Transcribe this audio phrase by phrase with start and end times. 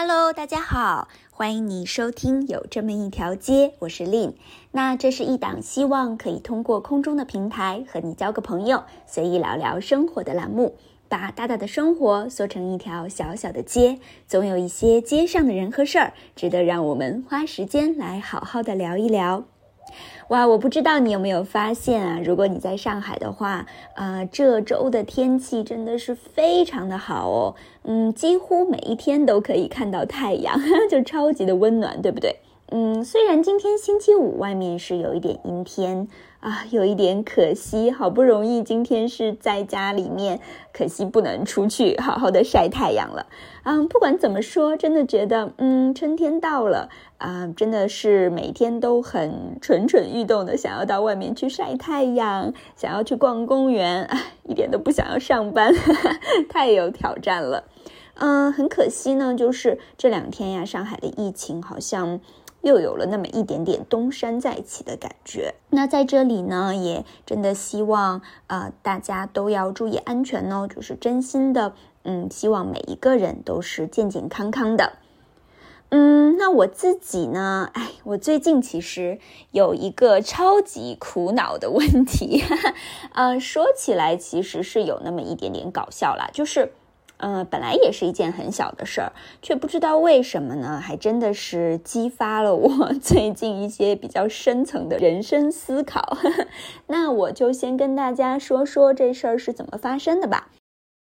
[0.00, 4.34] Hello，大家好，欢迎你收听有这么一条街，我是 Lin。
[4.70, 10.76] 那这是一档希望可以通过空中的平台和你交个朋友，随意聊聊生活的栏目，
[11.08, 13.98] 把大大的生活缩成一条小小的街，
[14.28, 19.42] 总有一些街上的人和事儿，值得让我们花时间来好好的聊一聊。
[20.28, 22.20] 哇，我不知道你有没有发现啊？
[22.22, 27.54] 如果你在上海的话，啊，这周的天气真的是非常的好哦。
[27.84, 30.60] 嗯，几乎每一天都可以看到太阳，
[30.90, 32.36] 就超级的温暖，对不对？
[32.70, 36.06] 嗯，虽然今天星期五，外面是有一点阴天
[36.40, 37.90] 啊，有一点可惜。
[37.90, 40.38] 好不容易今天是在家里面，
[40.70, 43.26] 可惜不能出去好好的晒太阳了。
[43.62, 54.06] 嗯，不管怎么说，真的觉得，嗯，春天到了啊，真的是每天都很蠢蠢欲动的，想要到外面去晒太阳，想要去逛公园，
[54.44, 55.72] 一点都不想要上班，
[56.50, 57.64] 太有挑战了。
[58.16, 62.20] 嗯，很可惜呢，就是这两天呀，上海的疫情好像。
[62.62, 65.54] 又有了那么一点点东山再起的感觉。
[65.70, 74.94] 那在这里呢，也真的希望呃大家都要注意安全哦，就是真心的，嗯，希望每一个人都是健健康康的。
[75.90, 79.18] 嗯，那我自己呢，哎，我最近其实
[79.52, 82.44] 有一个超级苦恼的问题，
[83.14, 86.72] 嗯， 说起来其实是有那么一点点搞笑啦，就是。
[87.18, 96.16] 嗯，本来也是一件很小的事儿，却不知道为什么呢，还真的是激发了我 最近一些比较深层的人生思考。
[96.86, 100.50] 那我就先跟大家说说这事儿是怎么发生的吧。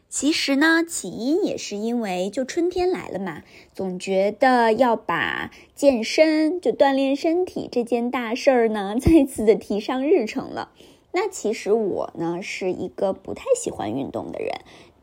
[0.10, 3.44] 其实呢，起因也是因为就春天来了嘛，
[3.76, 10.72] 总觉得要把健身就锻炼身体这件大事儿呢， 再次的提上日程了。
[11.12, 14.50] 那其实我呢，是一个不太喜欢运动的人。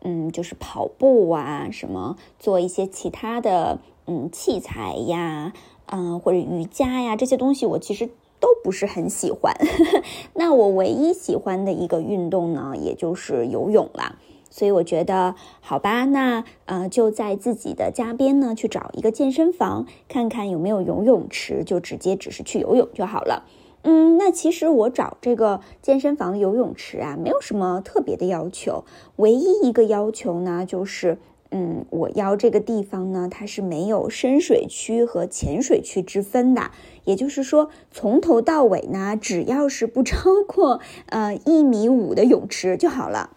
[0.09, 5.53] 嗯，就是跑步啊，什么做一些其他的嗯器材呀，
[5.87, 9.53] 嗯或者瑜伽呀这些东西，我其实都不是很喜欢。
[10.35, 14.15] 那我唯一喜欢的一个运动呢，也就是游泳啦。
[14.49, 23.45] 所以我觉得，好吧，那呃就在自己的家边呢去找一个健身房，看看有没有游泳池，就直接只是去游泳就好了。
[23.89, 31.19] 嗯，那其实我找这个健身房游泳池啊，没有什么特别的要求，唯一一个要求呢，就是，
[31.53, 36.73] 嗯，我要这个地方呢，它是没有深水区和浅水区之分的，
[37.05, 40.81] 也就是说，从头到尾呢，只要是不超过
[41.11, 43.37] 呃一米五的泳池就好了。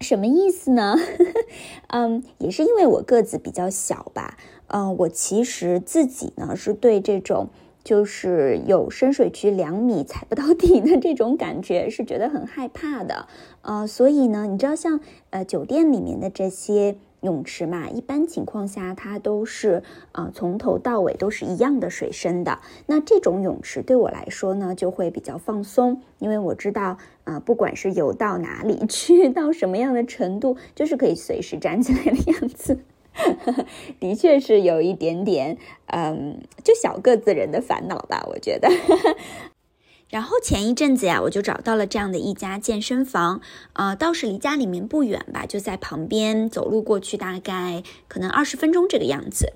[0.00, 0.96] 什么意思呢？
[1.88, 4.38] 嗯，也是因为我个子比较小吧，
[4.68, 7.50] 嗯，我其实自己呢是对这种。
[7.86, 13.28] 就是有深水区两米踩不到底的这种感觉，是觉得很害怕的，
[13.62, 14.98] 呃，所以呢，你知道像
[15.30, 22.58] 呃酒店里面的这些泳池嘛，一般情况下它都是呃从头到尾都是一样的水深的。
[22.86, 32.80] 那这种泳池对我来说呢，就会比较放松，因为我知道啊，不管是游到哪里 去，到什么样的程度，就是可以随时站起来的样子。
[33.98, 35.56] 的确是有一点点，
[35.86, 38.68] 嗯，就小个子人的烦恼吧，我觉得。
[40.08, 43.40] 然后前一阵子呀，我就找到了这样的一家健身房，
[43.72, 49.52] 呃，倒是离家里面不远吧，就在旁边，走路过去大概可能二十分钟这个样子。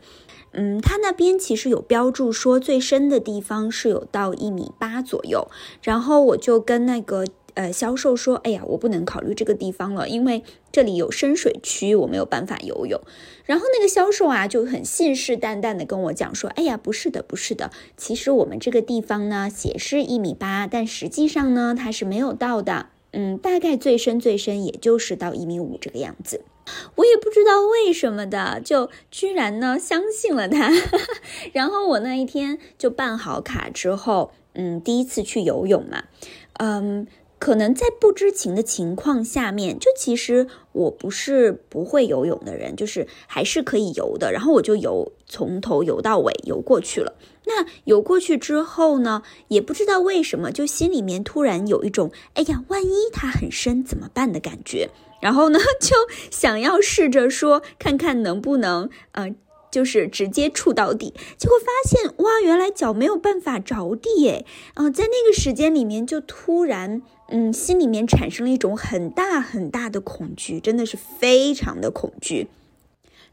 [0.53, 5.49] 嗯，他那边其实有标注说最深的地方是有到一米八左右，
[5.83, 7.25] 然后我就跟那个。
[7.61, 12.99] 呃，销售说：“哎呀，我不能考虑这个地方了，因为这里有深水区，我没有办法游泳。”
[13.45, 22.87] 然后那个销售啊就很信誓旦旦的跟我讲说：“哎呀，不是的，不是的，其实我们这个地方呢，写是一米八，但实际上呢，它是没有到的。
[23.13, 26.43] 嗯，大概最深最深也就是到一米五这个样子。
[26.95, 30.71] 我也不知道为什么的，就居然呢相信了他。
[31.53, 36.05] 然后我那一天就办好卡之后，嗯，第一次去游泳嘛，
[36.55, 37.07] 嗯。”
[37.41, 44.31] 可能在不知情的情况下面，就其实我不是不会游泳的人，就是还是可以游的。
[44.31, 47.15] 然后我就游，从头游到尾，游过去了。
[47.47, 54.91] 那游过去之后呢，也不知道为什么，就心里面突然有一种，哎呀，万一它很深怎么办的感觉。
[55.21, 55.97] 然后呢，就
[56.31, 59.35] 想要试着说，看看能不能，呃。
[59.71, 64.45] 就是直接触到底，结果发现哇，原来脚没有办法着地诶。
[64.75, 72.49] 嗯，在那个时间里面就突然，嗯，心里面产生了一种很大很大的恐惧，真的是非常的恐惧，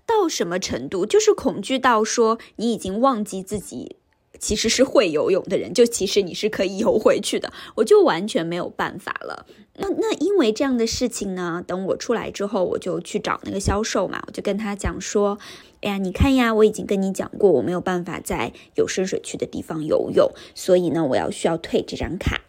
[0.06, 1.06] 到什么程度？
[1.06, 3.96] 就是恐惧到说你已经忘记自己
[4.40, 9.46] 其实是会游泳的人，就其实你是可以游回去的，我就完全没有办法了。
[9.76, 15.38] 那那因为这样的事情呢，等我出来之后，我就去找那个销售嘛，我就跟他讲说，
[15.82, 22.42] 哎呀，你看呀，我已经跟你讲过，我没有办法在有深水区的地方游泳，所以呢，我要需要退这张卡。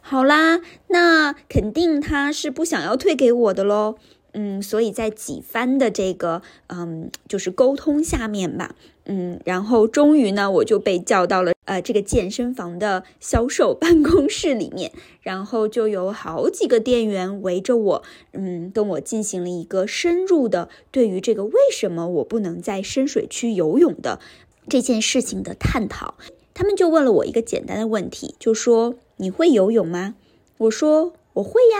[0.00, 3.96] 好啦，那肯定他是不想要退给我的喽。
[4.32, 8.74] 嗯，所以在几番的这个嗯，就是沟通下面吧，
[9.08, 18.02] 嗯，然后终于呢，我就被叫到了呃这个健身房的销售 办公室里面，然后就有好几个店员围着我，
[18.32, 24.20] 嗯，跟我进行了一个深入的对于这个为什么我不能在深水区游泳的
[24.68, 26.14] 这件事情的探讨。
[26.52, 30.16] 他们就问了我一个简单的问题，就说你会游泳吗？
[30.58, 31.78] 我说我会呀。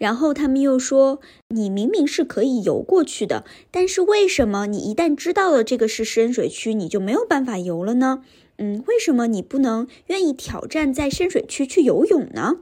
[0.00, 1.20] 然后他们又说
[1.54, 8.22] ：“你明明是可以游过去的，但是为什么你一旦知道了这个是深水区，你就没有办法游了呢？
[8.56, 12.60] 嗯，为什么你不能愿意挑战在深水区去游泳呢？”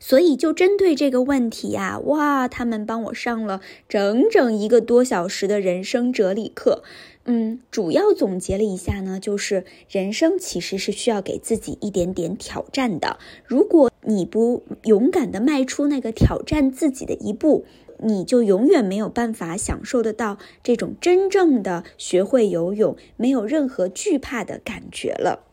[0.00, 6.82] 所以就针对这个问题呀，哇，他们帮我上了整整一个多小时的人生哲理课。
[7.24, 13.18] 嗯，主要总结了一下呢，就是人生其实是需要给自己一点点挑战的。
[13.44, 17.66] 如果你不勇敢的迈出那个挑战自己的一步，
[18.00, 25.47] 你就永远没有办法享受得到这种真正的学会游泳、没有任何惧怕的感觉了。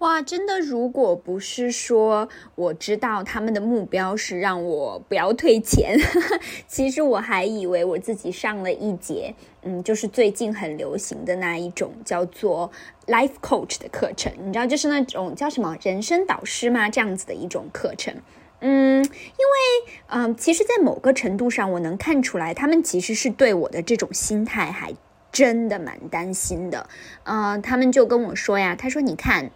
[0.00, 5.96] 哇，真的，如果不是说我知道他们的目标是让我不要退钱，
[6.68, 12.70] 其实我还以为我自己上了一节，嗯，就是最近很流行的那一种叫做
[13.06, 16.90] life coach 的课程，你知道，就是那种叫什么人生导师吗？
[16.90, 18.14] 这样子的一种课程，
[18.60, 24.94] 嗯，因为，嗯，其实，在某个程度上，我能看出来，他们其实是对我的这种心态还
[25.32, 26.86] 真的蛮担心的，
[27.24, 29.50] 嗯，他们就跟我说呀，他说，你看。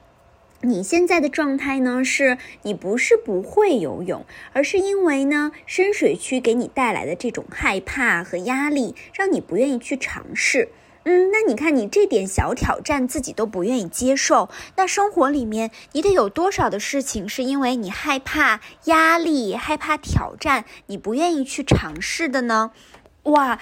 [0.62, 2.04] 你现在的状态呢？
[2.04, 10.68] 是你不是不会游泳，而是因为呢深水区给你带来的这种害怕和压力，让你不愿意去尝试。
[11.04, 22.72] 嗯，那你看你这点小挑战自己都不愿意接受，那生活里面你得有多少的事情是因为你害怕压力、害怕挑战，你不愿意去尝试的呢？
[23.22, 23.58] 哇！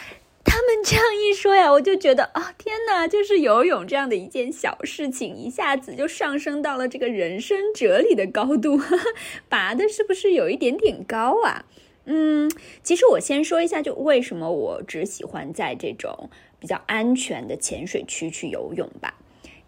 [0.59, 3.07] 他们这样一说呀， 我就觉得啊，天哪！
[3.07, 8.77] 就是游泳这样的一件小事情，一下子就上升到了这个人生哲理的高度，
[9.49, 11.65] 拔的是不是有一点点高啊？
[12.07, 12.51] 嗯，
[12.83, 16.29] 其实我先说一下，就为什么我只喜欢在这种
[16.59, 19.15] 比较安全的浅水区去游泳吧。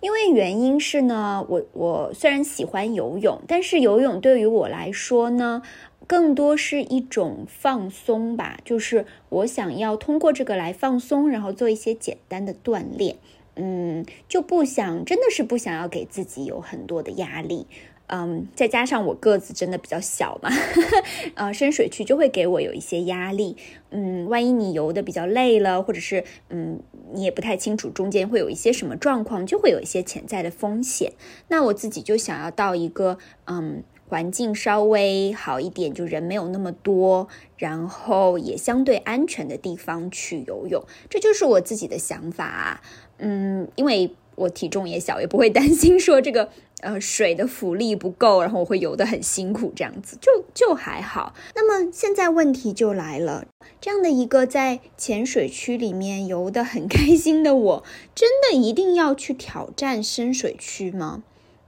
[0.00, 5.62] 因为原因是呢，我我虽然喜欢游泳，但是游泳对于我来说呢。
[6.06, 13.14] 更多是一种放松吧，就是我想要通过这个来放松，然后做一些简单的锻炼，
[13.54, 17.68] 嗯，就不想，真的是不想要给自己有很多的压力，
[18.12, 20.50] 嗯，再加上我个子真的比较小嘛，
[21.34, 23.56] 呃，深水区就会给我有一些压力，
[23.90, 26.80] 嗯，万一你游的比较累了，或者是嗯，
[27.12, 31.12] 你也不太清楚中间会有一些什么状况，就会有一些潜在的风险，
[31.48, 33.82] 那我自己就想要到一个嗯。
[34.10, 42.82] 环境稍微好一点，就人没有那么多，然后也相对安全的地方去游泳，这就是我自己的想法。
[43.18, 46.50] 嗯，因为我体重也小，也不会担心说这个
[46.80, 51.34] 呃水的浮力不够，然后我会游得很辛苦，这样子就就还好。
[51.54, 53.46] 那么现在问题就来了，
[53.80, 57.84] 这样的一个在浅水区里面游得很 开心的我，
[58.14, 61.22] 真的一定要去挑战深水区吗？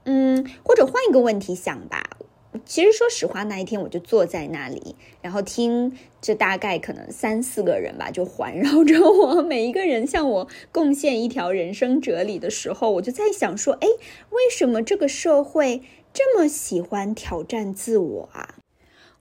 [0.05, 2.03] 嗯，或者换一个问题想吧。
[2.67, 13.89] 其实说实话，那一天我就坐在那里，然后听这大概可能三四个人吧，就环绕着我，每一个人向我贡献一条人生哲理的时候，我就在想说，哎，
[14.29, 15.83] 为什么这个社会
[16.13, 18.57] 这么喜欢挑战自我啊？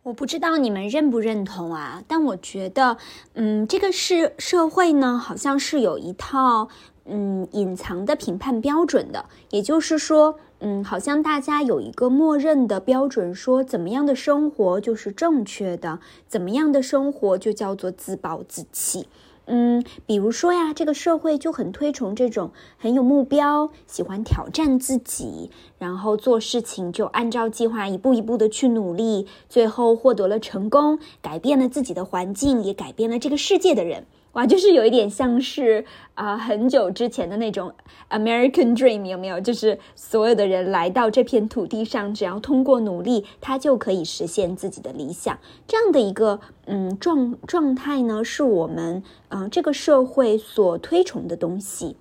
[0.03, 2.97] 我不知道你们认不认同啊，但我觉得，
[3.35, 6.67] 嗯，这个是社会呢，好像是有一套
[7.05, 10.37] 嗯隐藏的评判标准的，也就是说。
[10.63, 19.07] 嗯，好像大家有一个默认的标准，说怎么样的生活就是正确的，怎么样的生活就叫做自暴自弃。
[19.45, 25.49] 嗯，比如说呀，这个社会就很推崇这种很有目标、喜欢挑战自己，
[25.79, 34.05] 然后做事情就按照计划一步一步的去努力，最后获得了成功，改变了自己的环境，也改变了这个世界的人。
[34.33, 35.83] 哇，就是有一点像是
[36.13, 37.73] 啊，很久之前的那种
[38.09, 39.41] American Dream，有没有？
[39.41, 45.37] 就是所有的人来到这片土地上，只要通过努力，他就可以实现自己的理想。
[45.67, 51.97] 这样的一个嗯状状态呢，是我们嗯这个社会所推崇的东西。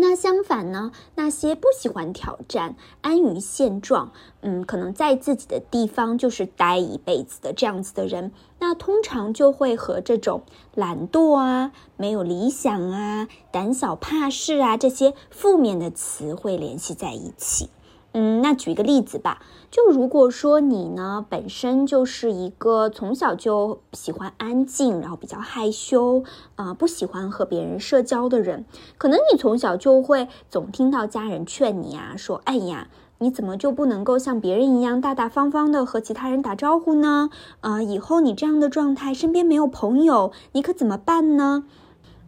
[0.00, 0.92] 那相反呢？
[1.14, 10.42] 那些不喜欢挑战、安于现状，嗯，可能在自己的地方就是待一辈子的这样子的人，那通常就会和这种
[10.74, 17.68] 懒惰啊、没有理想啊、胆小怕事啊这些负面的词汇联系在一起。
[18.12, 19.40] 嗯，那举一个例子吧，
[19.70, 26.24] 就如果说你呢本身就是一个从小就喜欢安静，然后比较害羞，
[26.56, 28.64] 啊，不喜欢和别人社交的人，
[28.98, 32.88] 可能你从小就会总听到家人劝你啊，说，哎呀，
[33.18, 37.30] 你怎么就不能够像别人一样大大方方的和其他人打招呼呢？
[37.60, 41.62] 啊，以后你这样的状态，身边没有朋友，你可怎么办呢？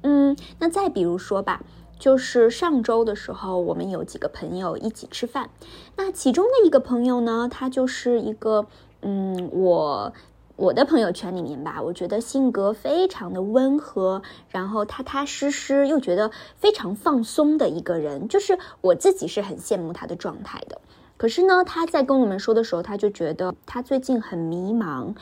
[0.02, 1.62] 嗯，那再比如说吧。
[2.02, 5.50] 就是上周的时候，我们有几个朋友一起吃饭。
[5.94, 8.66] 那其中的一个朋友呢，他就是一个，
[9.02, 10.12] 嗯，我
[10.56, 18.26] 我的朋友圈里面吧，我觉得性格非常的温和，然后踏踏实实，又觉得非常放松的一个人。
[18.26, 20.80] 就是我自己是很羡慕他的状态的。
[21.16, 25.14] 可是呢，他在跟我们说的时候，他就觉得他最近很迷茫。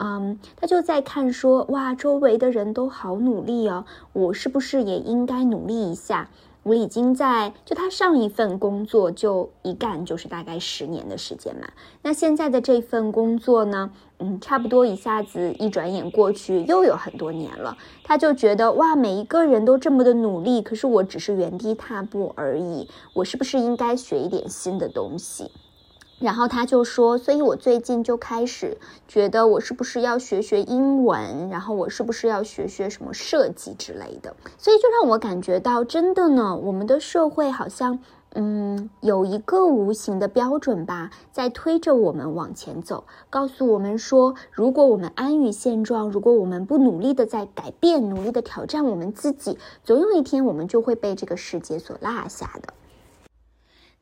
[0.00, 6.28] 嗯，他就在看说，哇，周围的人都好努力哦，我是不是也应该努力一下？
[6.68, 11.66] 我已经在就他上一份工作就一干就是大概十年的时间嘛，
[12.02, 25.50] 那现在的这份工作呢，嗯，差不多一下子一转眼过去又有很多年了，他就觉得哇，每一个人都这么的努力，可是我只是原地踏步而已，我是不是应该学一点新的东西？
[26.18, 31.48] 然后他就说，所以我最近就开始觉得，我是不是要学学英文？
[31.48, 34.34] 然后我是不是要学学什么设计之类的？
[34.58, 38.00] 所以就让我感觉到，真的呢，我们的社会好像，
[38.34, 52.74] 嗯，有一个无形的标准吧，在推着我们往前走，告诉我们说，如果我们安于现状，如果我们不努力的在改变，努力的挑战我们自己，总有一天我们就会被这个世界所落下的。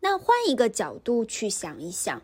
[0.08, 2.22] 那换一个角度去想一想，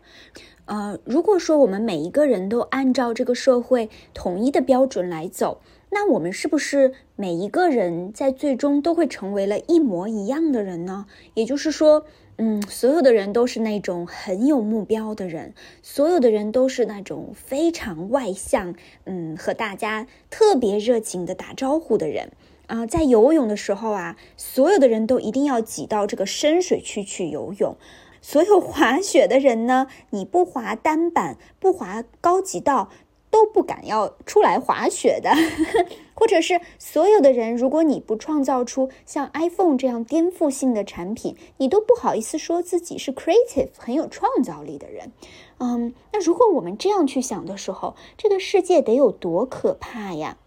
[0.63, 5.59] 呃，如果说我们每一个人都按照这个社会统一的标准来走，
[5.89, 11.07] 那我们是不是每一个人在最终都会成为了一模一样的人呢？
[11.33, 12.05] 也就是说，
[12.37, 22.29] 嗯，所有的人都是那种很有目标的人，所有的人都是那种非常外向，嗯，和大家特别热情的打招呼的人。
[22.67, 27.75] 啊，在游泳的时候啊，所有的人都一定要挤到这个深水区去游泳。
[28.21, 32.89] 所有 滑雪的人呢，你不滑单板，不滑高级道，
[33.29, 35.31] 都不敢要出来滑雪的。
[36.15, 45.11] 或者是所有的人，如果你不创造出像 iPhone 这样颠覆性的产品，你都不好意思说自己是 creative 很有创造力的人。
[45.57, 50.37] 嗯，那如果我们这样去想的时候，这个世界得有多可怕呀？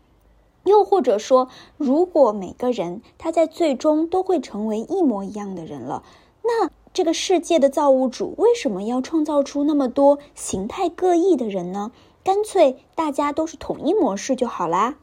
[0.67, 6.03] 又或者说，如果每个人他在最终都会成为一模一样的人了，
[6.43, 11.93] 那这个世界的造物主为什么要创造出那么多形态各异的人呢？
[12.25, 14.97] 干脆大家都是统一模式就好啦。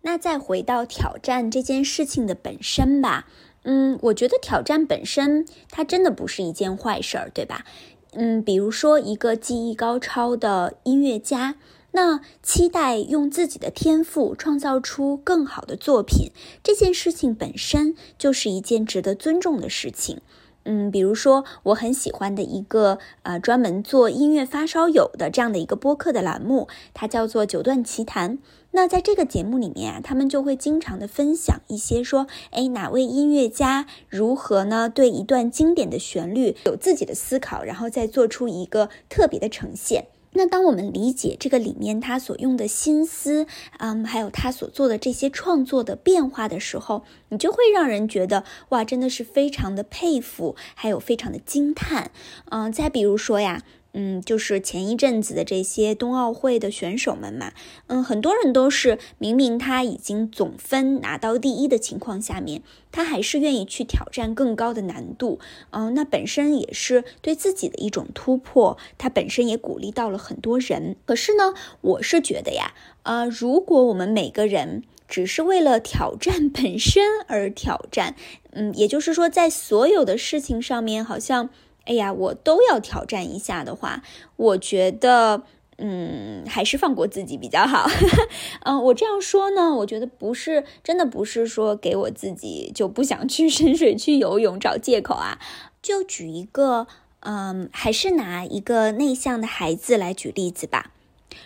[0.00, 3.26] 那再回到挑战这件事情的本身吧，
[3.64, 7.66] 嗯，我觉得挑战本身它真的不是一件坏事儿，对吧？
[8.12, 11.56] 嗯，比如说一个技艺高超的音乐家。
[11.92, 16.30] 那期待用自己的天赋创造出更好的作品，
[16.62, 20.20] 这件事情本身就是一件值得尊重的事情。
[20.64, 28.36] 嗯，比如说我很喜欢的一个呃专门做音乐发烧友的这样的一个播客的栏目，它叫做《九段奇谈》。
[28.72, 40.08] 那在这个节目里面啊，他们就会经常的分享一些说，哎，哪位音乐家如何呢对一段经典的旋律有自己的思考，然后再做出一个特别的呈现。
[40.32, 43.46] 那当我们理解这个里面他所用的心思，
[43.78, 52.10] 嗯，还有他所做的这些创作的变化的时候，你就会让人觉得哇，真的是非常的佩服，还有非常的惊叹，
[52.50, 53.62] 嗯，再比如说呀。
[53.92, 57.52] 嗯，就是前一阵子的这些冬奥会的选手们嘛，
[57.88, 70.96] 嗯，很多人都是明明他已经总分拿到第一的情况下面，他还是愿意去挑战更高的难度，嗯，那本身也是对自己的一种突破，他本身也鼓励到了很多人。
[71.04, 78.14] 可是呢，我是觉得呀，呃，如果我们每个人只是为了挑战本身而挑战，
[78.52, 81.50] 嗯，也就是说，在所有的事情上面，好像。
[81.90, 84.04] 哎呀，我都要挑战一下的话，
[84.36, 85.42] 我觉得，
[85.78, 87.90] 嗯，还是放过自己比较好。
[88.62, 95.40] 嗯，我这样说呢，我觉得不是真的，不是说给我自己就不想去深水区游泳找借口啊。
[95.82, 96.86] 就举一个，
[97.20, 100.92] 嗯，还是拿一个内向的孩子来举例子吧。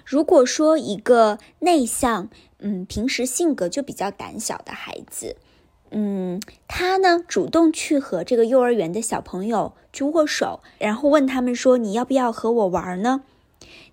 [0.05, 5.37] 如果说一个内向，嗯，平时性格就比较胆小的孩子，
[5.95, 6.95] 嗯，他。
[7.05, 13.25] 呢主动去和这个幼儿园的小朋友去握手，然后问他们说：“你要不要和我玩呢？”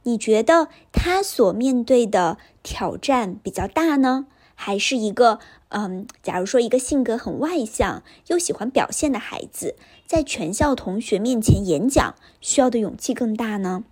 [0.04, 5.40] 你觉得他所面对的挑战比较大呢，还是一个
[5.70, 13.84] 嗯，假如说一个性格很外向又喜欢表现的孩子，在全校同学面前演讲需要的勇气更大呢？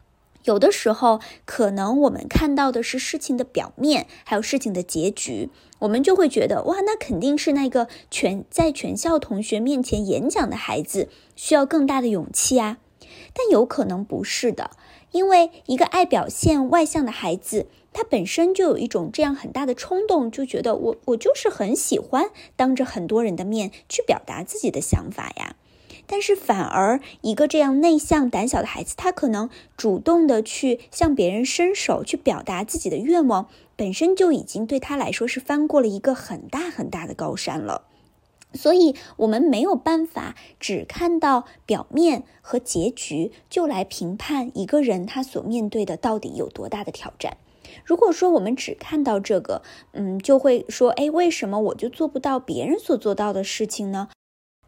[0.46, 12.78] 有的时候，可能我们看到的是事情的表面，还有事情的结局，我们就会觉得哇，那肯定是那个全在全校同学面前演讲的孩子需要更大的勇气啊，
[13.34, 14.72] 但有可能不是的。
[15.12, 25.56] 因为一个爱表现、外向的孩子，他本身就有一种这样很大的冲动，就觉得我我就是很喜欢当着很多人的面去表达自己的想法呀。
[26.12, 29.48] 但是反而一个这样内向、胆小的孩子，他可能
[29.78, 37.84] 主动的去向别人伸手，去表达自己的愿望，本身就已经对他来说是翻过了一个很大很大的高山了。
[38.56, 47.38] 所以，我们没有办法只看到表面和结局就来评判一个人他所面对的到底有多大的挑战。
[47.86, 49.62] 如果说我们只看到这个，
[49.92, 54.10] 嗯，就会说，哎，为什么我就做不到别人所做到的事情呢？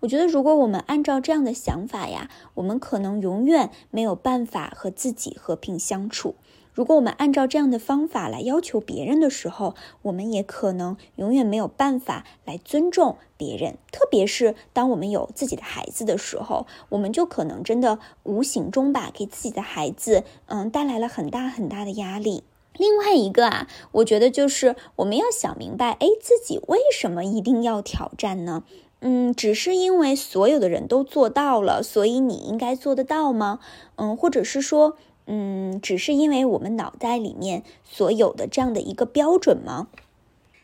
[0.02, 6.36] 我觉得，如果我们按照这样的想法呀，我们可能永远没有办法和自己和平相处。
[6.74, 13.78] 如果我们按照这样的方法来要求别人的时候，我们也可能永远没有办法来尊重别人。
[13.92, 22.44] 特别是当我们有自己的孩子的时候，我们就可能真的无形中吧，给自己的孩子，嗯，带来了很大很大的压力。
[22.78, 28.64] 另外一个啊，我觉得就是我们要想明白，哎，自己为什么一定要挑战呢？
[29.02, 33.60] 嗯，只是因为所有的人都做到了，所以你应该做得到吗？
[33.98, 34.98] 嗯，或者是说。
[35.28, 39.88] 嗯，只是因为我们脑袋里面所有的这样的一个标准吗？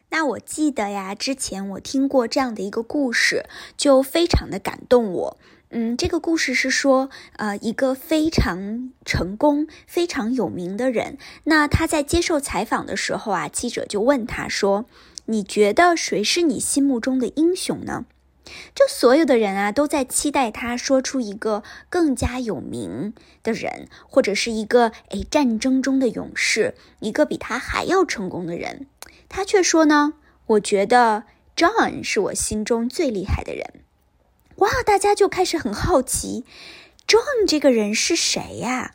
[0.10, 3.46] 那我记得呀，之前我听过这样的一个故事，
[3.78, 5.38] 就非常的感动我。
[5.70, 14.86] 嗯，这个故事是说，呃，一个非常成功、非常有名的人，那他在接受采访的时候啊，记者就问他说
[15.28, 18.06] ：“你觉得谁是你心目中的英雄呢？”
[18.76, 28.88] 就所有的人啊，都在期待他说出一个更加有名的人，或者是一个诶战争中的勇士，一个比他还要成功的人。
[29.30, 30.14] 他却说呢，
[30.46, 31.24] 我觉得
[31.56, 33.82] John 是我心中最厉害的人。
[34.58, 36.46] 哇，大家就开始很好奇
[37.08, 38.94] ，John 这个人是谁呀？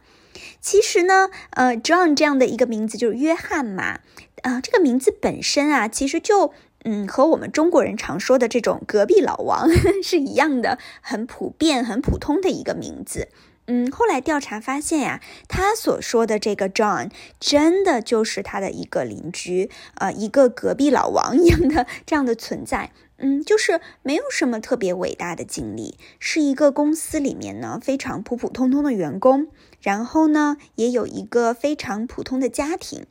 [0.61, 4.01] 其实呢，呃，John 这样的一个名字就是约翰嘛，
[4.43, 6.53] 啊，这个名字本身啊，其实就。
[6.85, 9.69] 嗯，和我们中国人常说的这种隔壁老王
[10.03, 13.29] 是一样的，很普遍、很普通的一个名字。
[13.67, 22.91] 嗯，后来调查发现呀，他所说的这个 John 真的就是他的一个邻居，呃，一个隔壁老王一样的这样的存在。
[23.19, 29.47] 嗯，就是没有什么特别伟大的经历，是一个公司里面呢非常普普通通的员工，
[29.81, 33.07] 然后呢也有一个非常普通的家庭。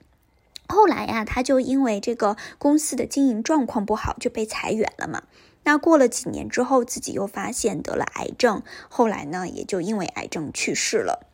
[0.72, 5.24] 后来呀，他就因为这个公司的经营状况不好，就被裁员了嘛。
[5.64, 11.28] 那过了几年之后，自己又发现得了癌症，后来呢，也就因为癌症去世了。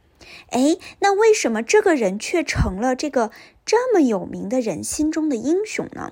[0.49, 3.31] 哎，那为什么这个人却成了这个
[3.65, 6.11] 这么有名的人心中的英雄呢？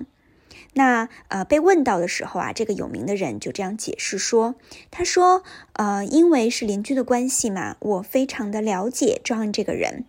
[0.72, 4.54] 那呃，被问到的时候啊，这个有名的人就这样解释说
[4.90, 10.04] ：“他说，呃，因为是邻居的关系嘛，我非常的了解 John 这个人。”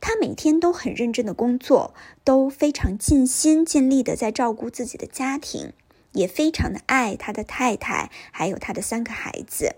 [0.00, 5.72] 他每天都很认真的工作，都非常尽心尽力的在照顾自己的家庭，
[6.12, 9.76] 也非常的爱他的太太，还有他的三个孩子。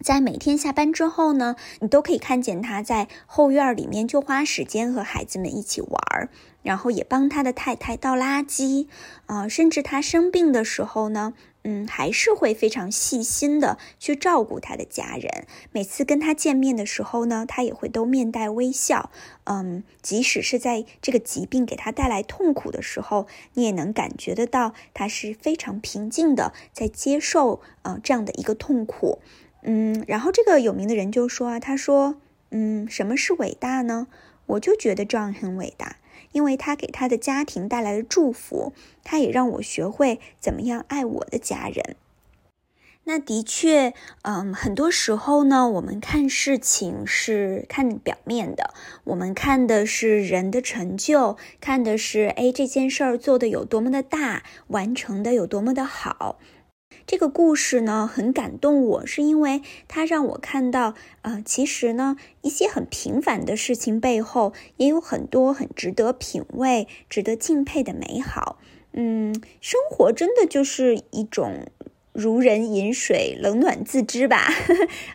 [0.00, 6.28] 在每天下班之后呢，你都可以看见他在后院里面就花时间和孩子们一起玩儿。
[6.62, 8.86] 然后也帮他的太太倒垃圾，
[9.26, 15.46] 啊，甚至他生病的时候呢，嗯，还是会非常细心的去照顾他的家人。
[15.70, 19.10] 每次跟他见面的时候呢，他也会都面带微笑，
[19.44, 29.20] 嗯，即使是在这个疾病给他带来痛苦的时候，你也能感觉得到他是非常平静的在接受啊这样的一个痛苦，
[29.62, 32.16] 嗯，然后这个有名的人就说啊，他说，
[32.50, 34.08] 嗯，什么是伟大呢？
[34.46, 35.96] 我就觉得这样很伟大。
[36.30, 41.96] 因为他给他的家庭带来了祝福，他也让我学会怎么样爱我的家人。
[43.04, 56.38] 那的确，嗯，很多时候呢，我们看事情是看表面的，我们看的是人的成就，看的是哎这件事儿做的有多么的大，完成的有多么的好。
[57.06, 68.58] 这个故事呢很感动我，是因为它让我看到，呃，其实呢一些很平凡的事情背后也有很多很值得品味、值得敬佩的美好。
[68.92, 71.66] 嗯，生活真的就是一种
[72.12, 74.48] 如人饮水，冷暖自知吧。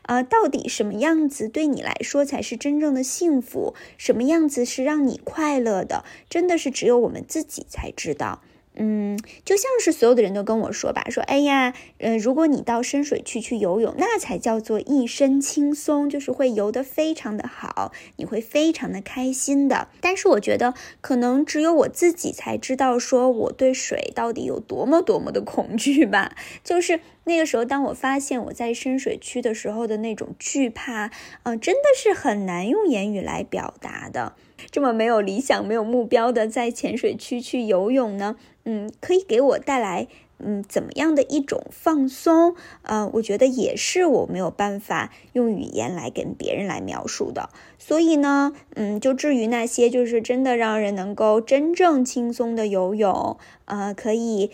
[0.01, 3.75] 啊， 到底什么样子对你来说才是真正的幸福？
[3.97, 6.03] 什么样子是让你快乐的？
[6.27, 8.41] 真的是只有我们自己才知道。
[8.79, 19.87] 嗯，就像是所有的人都跟我说吧，说，哎呀，呃，如果你到深水区去游泳，那才叫做一身轻松，就是会游得非常的好，你会非常的开心的。
[19.99, 26.35] 但是我觉得，可能只有我自己才知道，说我对水到底有多么多么的恐惧吧。
[26.63, 31.09] 就是那个时候，当我发现我在深水区的时候的那种惧怕，
[31.43, 34.35] 嗯，真的是很难用言语来表达的。
[34.71, 38.35] 这么没有理想、没有目标的在浅水区去游泳呢？
[38.65, 40.07] 嗯，可以给我带来
[40.39, 42.55] 嗯怎么样的一种放松？
[42.81, 47.49] 呃，我觉得也是我没有办法用语言来跟别人来描述的。
[47.77, 54.51] 所以呢，嗯，就至于那些就是真的让人能够真正轻松的游泳，呃，可以。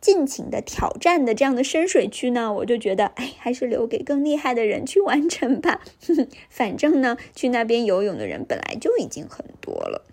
[0.00, 5.82] 尽情的挑战的这样的深水区呢，我就觉得，哎，还是留给更厉害的人去完成吧。
[6.48, 10.04] 反正呢，去那边游泳的人本来就已经很多了，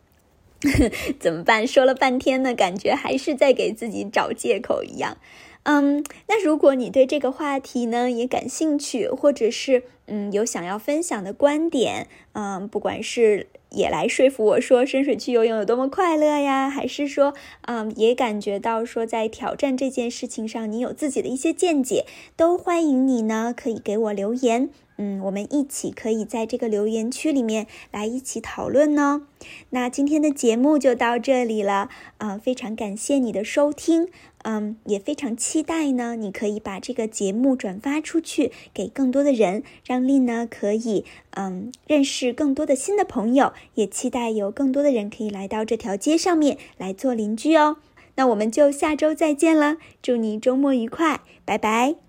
[1.19, 1.65] 怎么办？
[1.65, 5.17] 说了半天呢，感觉还是在给自己找借口一样。
[5.63, 29.24] 嗯，那如果你对这个话题呢也感兴趣，或者是嗯有想要分享的观点，嗯，不管是也来说服我说深水区游泳有多么快乐呀，还是说嗯也感觉到说在挑战这件事情上你有自己的一些见解，都欢迎你呢可以给我留言，嗯，我们一起可以在这个留言区里面来一起讨论呢。
[29.72, 34.08] 那今天的节目就到这里了，啊，非常感谢你的收听。
[34.49, 36.15] 嗯，也非常期待呢。
[36.15, 43.51] 你可以把这个节目转发出去，给更多的人，让丽呢可以嗯认识更多的新的朋友。
[43.73, 47.75] 也期待有更多的人可以来到这条街上面来做邻居哦。
[48.15, 52.07] 那我们就下周再见了，祝你周末愉快，拜拜。